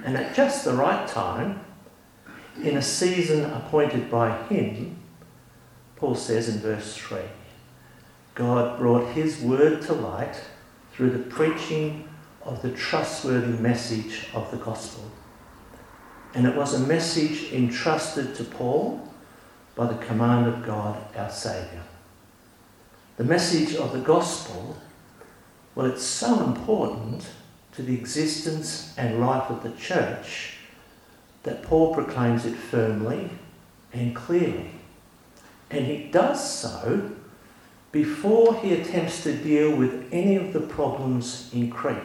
And 0.04 0.16
at 0.16 0.36
just 0.36 0.64
the 0.64 0.74
right 0.74 1.08
time, 1.08 1.60
in 2.62 2.76
a 2.76 2.82
season 2.82 3.44
appointed 3.50 4.10
by 4.10 4.36
him, 4.44 4.98
Paul 5.96 6.14
says 6.14 6.48
in 6.48 6.58
verse 6.58 6.94
3 6.96 7.20
God 8.36 8.78
brought 8.78 9.14
his 9.14 9.40
word 9.40 9.82
to 9.82 9.94
light 9.94 10.40
through 10.92 11.10
the 11.10 11.30
preaching 11.30 12.08
of 12.44 12.62
the 12.62 12.70
trustworthy 12.70 13.58
message 13.60 14.28
of 14.34 14.50
the 14.50 14.58
gospel. 14.58 15.10
And 16.34 16.46
it 16.46 16.54
was 16.54 16.74
a 16.74 16.86
message 16.86 17.50
entrusted 17.52 18.34
to 18.36 18.44
Paul 18.44 19.08
by 19.74 19.86
the 19.86 20.04
command 20.04 20.46
of 20.46 20.64
God 20.64 21.02
our 21.16 21.30
Saviour. 21.30 21.82
The 23.16 23.24
message 23.24 23.74
of 23.74 23.92
the 23.92 24.00
gospel, 24.00 24.76
well, 25.74 25.86
it's 25.86 26.04
so 26.04 26.44
important 26.44 27.26
to 27.72 27.82
the 27.82 27.94
existence 27.94 28.94
and 28.98 29.18
life 29.18 29.50
of 29.50 29.62
the 29.62 29.72
church 29.72 30.56
that 31.42 31.62
Paul 31.62 31.94
proclaims 31.94 32.44
it 32.44 32.54
firmly 32.54 33.30
and 33.94 34.14
clearly. 34.14 34.72
And 35.70 35.86
he 35.86 36.10
does 36.10 36.60
so 36.60 37.12
before 37.96 38.54
he 38.56 38.74
attempts 38.74 39.22
to 39.22 39.32
deal 39.32 39.74
with 39.74 40.06
any 40.12 40.36
of 40.36 40.52
the 40.52 40.60
problems 40.60 41.48
in 41.54 41.70
Crete. 41.70 41.96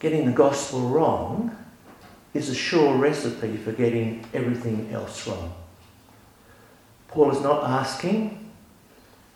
Getting 0.00 0.26
the 0.26 0.32
gospel 0.32 0.80
wrong 0.80 1.56
is 2.34 2.48
a 2.48 2.54
sure 2.54 2.96
recipe 2.96 3.56
for 3.56 3.70
getting 3.70 4.26
everything 4.34 4.90
else 4.92 5.28
wrong. 5.28 5.54
Paul 7.06 7.30
is 7.30 7.40
not 7.40 7.70
asking 7.70 8.50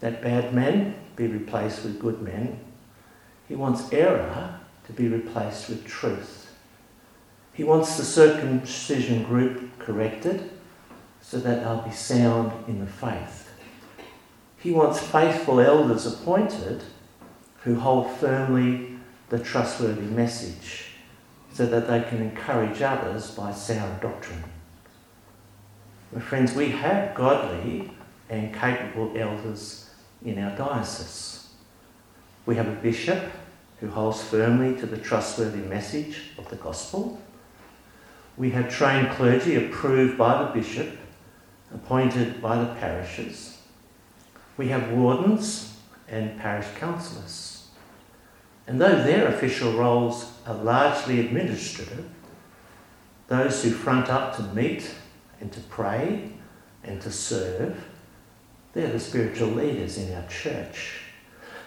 that 0.00 0.22
bad 0.22 0.52
men 0.52 0.96
be 1.14 1.28
replaced 1.28 1.84
with 1.84 2.00
good 2.00 2.20
men. 2.20 2.58
He 3.46 3.54
wants 3.54 3.92
error 3.92 4.58
to 4.86 4.92
be 4.92 5.06
replaced 5.06 5.68
with 5.68 5.86
truth. 5.86 6.52
He 7.52 7.62
wants 7.62 7.96
the 7.96 8.04
circumcision 8.04 9.22
group 9.22 9.78
corrected 9.78 10.50
so 11.20 11.38
that 11.38 11.60
they'll 11.60 11.82
be 11.82 11.92
sound 11.92 12.50
in 12.66 12.80
the 12.80 12.90
faith. 12.90 13.49
He 14.60 14.72
wants 14.72 15.00
faithful 15.00 15.58
elders 15.58 16.06
appointed 16.06 16.82
who 17.64 17.80
hold 17.80 18.10
firmly 18.18 18.98
the 19.30 19.38
trustworthy 19.38 20.02
message 20.02 20.86
so 21.52 21.64
that 21.66 21.88
they 21.88 22.02
can 22.02 22.20
encourage 22.20 22.82
others 22.82 23.30
by 23.30 23.52
sound 23.52 24.00
doctrine. 24.00 24.44
My 26.12 26.20
friends, 26.20 26.54
we 26.54 26.70
have 26.70 27.14
godly 27.14 27.90
and 28.28 28.54
capable 28.54 29.12
elders 29.16 29.90
in 30.24 30.38
our 30.38 30.54
diocese. 30.56 31.48
We 32.44 32.56
have 32.56 32.68
a 32.68 32.82
bishop 32.82 33.30
who 33.80 33.88
holds 33.88 34.22
firmly 34.22 34.78
to 34.80 34.86
the 34.86 34.98
trustworthy 34.98 35.62
message 35.62 36.32
of 36.36 36.48
the 36.50 36.56
gospel. 36.56 37.20
We 38.36 38.50
have 38.50 38.68
trained 38.68 39.10
clergy 39.12 39.56
approved 39.56 40.18
by 40.18 40.42
the 40.42 40.50
bishop, 40.50 40.98
appointed 41.74 42.42
by 42.42 42.58
the 42.58 42.74
parishes. 42.74 43.59
We 44.60 44.68
have 44.68 44.92
wardens 44.92 45.74
and 46.06 46.38
parish 46.38 46.66
councillors. 46.76 47.68
And 48.66 48.78
though 48.78 49.02
their 49.02 49.28
official 49.28 49.72
roles 49.72 50.30
are 50.46 50.54
largely 50.54 51.18
administrative, 51.18 52.04
those 53.28 53.64
who 53.64 53.70
front 53.70 54.10
up 54.10 54.36
to 54.36 54.42
meet 54.42 54.94
and 55.40 55.50
to 55.50 55.60
pray 55.60 56.34
and 56.84 57.00
to 57.00 57.10
serve, 57.10 57.82
they're 58.74 58.92
the 58.92 59.00
spiritual 59.00 59.48
leaders 59.48 59.96
in 59.96 60.14
our 60.14 60.28
church. 60.28 61.04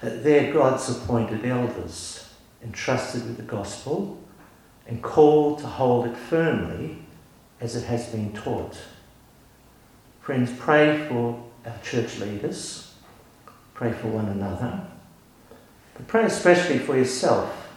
Uh, 0.03 0.09
they're 0.21 0.53
God's 0.53 0.87
appointed 0.87 1.43
elders, 1.47 2.29
entrusted 2.63 3.25
with 3.25 3.37
the 3.37 3.41
gospel 3.41 4.21
and 4.85 5.01
called 5.01 5.57
to 5.61 5.65
hold 5.65 6.05
it 6.05 6.15
firmly 6.15 6.99
as 7.59 7.75
it 7.75 7.85
has 7.85 8.05
been 8.09 8.33
taught. 8.33 8.77
Friends, 10.21 10.51
pray 10.59 11.07
for 11.09 11.43
our 11.65 11.77
church 11.83 12.19
leaders, 12.19 12.93
pray 13.73 13.91
for 13.91 14.07
one 14.07 14.27
another, 14.27 14.81
but 15.95 16.07
pray 16.07 16.25
especially 16.25 16.79
for 16.79 16.97
yourself 16.97 17.71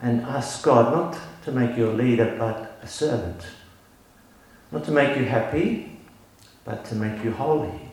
and 0.00 0.22
ask 0.22 0.62
God 0.62 0.92
not 0.92 1.18
to 1.44 1.52
make 1.52 1.76
you 1.76 1.90
a 1.90 1.92
leader 1.92 2.36
but 2.38 2.78
a 2.82 2.86
servant, 2.86 3.46
not 4.70 4.84
to 4.84 4.90
make 4.90 5.16
you 5.16 5.24
happy 5.24 5.98
but 6.64 6.84
to 6.86 6.94
make 6.94 7.22
you 7.24 7.30
holy, 7.30 7.90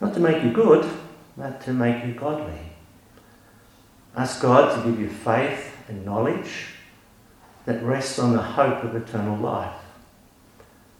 not 0.00 0.14
to 0.14 0.20
make 0.20 0.42
you 0.42 0.52
good 0.52 0.88
but 1.36 1.60
to 1.62 1.72
make 1.72 2.04
you 2.04 2.12
godly. 2.12 2.72
Ask 4.16 4.42
God 4.42 4.74
to 4.74 4.90
give 4.90 4.98
you 4.98 5.08
faith 5.08 5.76
and 5.88 6.04
knowledge 6.04 6.74
that 7.66 7.82
rests 7.82 8.18
on 8.18 8.32
the 8.32 8.42
hope 8.42 8.82
of 8.82 8.96
eternal 8.96 9.36
life. 9.36 9.74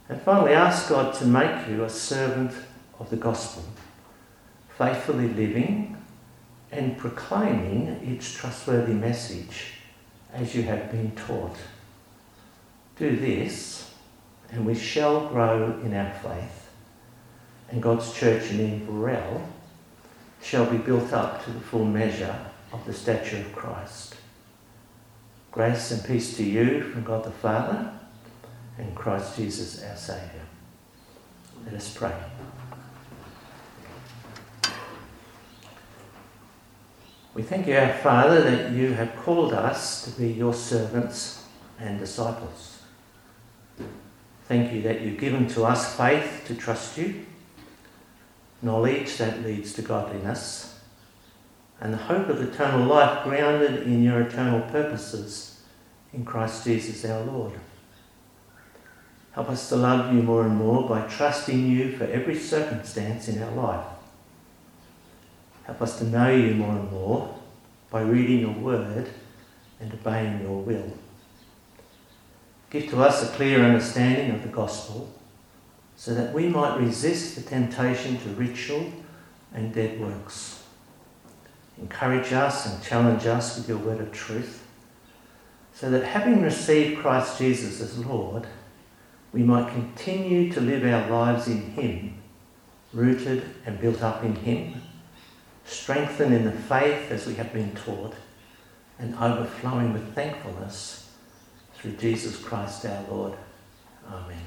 And 0.09 0.21
finally, 0.23 0.53
ask 0.53 0.89
God 0.89 1.15
to 1.15 1.27
make 1.27 1.69
you 1.69 1.85
a 1.85 1.91
servant 1.91 2.53
of 2.99 3.11
the 3.11 3.17
gospel, 3.17 3.65
faithfully 4.77 5.29
living 5.29 5.97
and 6.71 6.99
proclaiming 6.99 7.89
its 8.05 8.33
trustworthy 8.33 8.93
message 8.93 9.75
as 10.33 10.55
you 10.55 10.63
have 10.63 10.91
been 10.91 11.11
taught. 11.13 11.57
Do 12.97 13.17
this, 13.17 13.95
and 14.51 14.67
we 14.67 14.75
shall 14.75 15.29
grow 15.29 15.79
in 15.85 15.95
our 15.95 16.13
faith, 16.15 16.71
and 17.71 17.83
God's 17.83 18.13
church 18.13 18.51
in 18.51 18.61
Inverell 18.61 19.43
shall 20.43 20.67
be 20.67 20.79
built 20.79 21.13
up 21.13 21.45
to 21.45 21.51
the 21.51 21.61
full 21.61 21.85
measure 21.85 22.37
of 22.73 22.85
the 22.85 22.93
stature 22.93 23.39
of 23.39 23.55
Christ. 23.55 24.17
Grace 25.51 25.91
and 25.91 26.05
peace 26.05 26.37
to 26.37 26.45
you 26.45 26.83
from 26.83 27.05
God 27.05 27.25
the 27.25 27.31
Father 27.31 27.93
and 28.77 28.95
Christ 28.95 29.37
Jesus 29.37 29.83
our 29.83 29.97
Saviour. 29.97 30.43
Let 31.65 31.75
us 31.75 31.93
pray. 31.93 32.15
We 37.39 37.45
thank 37.45 37.69
you, 37.69 37.77
our 37.77 37.93
Father, 37.93 38.41
that 38.41 38.73
you 38.73 38.95
have 38.95 39.15
called 39.15 39.53
us 39.53 40.03
to 40.03 40.11
be 40.21 40.27
your 40.27 40.53
servants 40.53 41.47
and 41.79 41.97
disciples. 41.97 42.81
Thank 44.49 44.73
you 44.73 44.83
that 44.83 45.03
you've 45.03 45.21
given 45.21 45.47
to 45.51 45.63
us 45.63 45.97
faith 45.97 46.43
to 46.49 46.57
trust 46.57 46.99
you, 46.99 47.25
knowledge 48.61 49.19
that 49.19 49.45
leads 49.45 49.73
to 49.75 49.83
godliness, 49.83 50.81
and 51.81 51.93
the 51.93 51.99
hope 51.99 52.29
of 52.29 52.43
eternal 52.43 52.85
life 52.85 53.23
grounded 53.23 53.85
in 53.85 54.03
your 54.03 54.23
eternal 54.23 54.63
purposes 54.73 55.61
in 56.13 56.25
Christ 56.25 56.65
Jesus 56.65 57.05
our 57.05 57.23
Lord. 57.23 57.53
Help 59.31 59.49
us 59.51 59.69
to 59.69 59.77
love 59.77 60.13
you 60.13 60.25
more 60.25 60.45
and 60.45 60.57
more 60.57 60.89
by 60.89 61.03
trusting 61.03 61.69
you 61.69 61.97
for 61.97 62.03
every 62.07 62.37
circumstance 62.37 63.29
in 63.29 63.41
our 63.41 63.53
life. 63.53 63.98
Help 65.69 65.83
us 65.83 65.99
to 65.99 66.05
know 66.05 66.35
you 66.35 66.55
more 66.55 66.73
and 66.73 66.91
more 66.91 67.39
by 67.91 68.01
reading 68.01 68.41
your 68.41 68.55
word 68.55 69.07
and 69.79 69.93
obeying 69.93 70.41
your 70.41 70.63
will. 70.63 70.95
Give 72.71 72.89
to 72.89 73.03
us 73.03 73.23
a 73.23 73.37
clear 73.37 73.63
understanding 73.63 74.35
of 74.35 74.41
the 74.41 74.49
gospel 74.49 75.13
so 75.95 76.15
that 76.15 76.33
we 76.33 76.49
might 76.49 76.79
resist 76.79 77.37
the 77.37 77.43
temptation 77.43 78.19
to 78.21 78.31
ritual 78.31 78.91
and 79.53 79.75
dead 79.75 80.01
works. 80.01 80.65
Encourage 81.79 82.33
us 82.33 82.65
and 82.65 82.83
challenge 82.83 83.27
us 83.27 83.59
with 83.59 83.69
your 83.69 83.77
word 83.77 84.01
of 84.01 84.11
truth 84.11 84.67
so 85.75 85.91
that 85.91 86.03
having 86.03 86.41
received 86.41 87.03
Christ 87.03 87.37
Jesus 87.37 87.83
as 87.83 87.99
Lord, 88.07 88.47
we 89.35 89.43
might 89.43 89.71
continue 89.71 90.51
to 90.51 90.63
live 90.63 90.83
our 90.83 91.11
lives 91.11 91.47
in 91.47 91.61
Him, 91.73 92.15
rooted 92.95 93.45
and 93.67 93.79
built 93.79 94.03
up 94.03 94.25
in 94.25 94.35
Him, 94.35 94.81
strengthened 95.69 96.35
in 96.35 96.45
the 96.45 96.53
faith 96.53 97.11
as 97.11 97.27
we 97.27 97.35
have 97.35 97.53
been 97.53 97.75
taught, 97.75 98.15
and 98.99 99.15
overflowing 99.17 99.93
with 99.93 100.15
thankfulness 100.15 101.11
through 101.75 101.93
Jesus 101.93 102.37
Christ 102.43 102.85
our 102.87 103.05
Lord. 103.09 103.35
Amen. 104.11 104.43